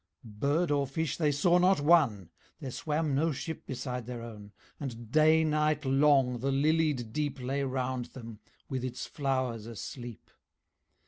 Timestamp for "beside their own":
3.67-4.51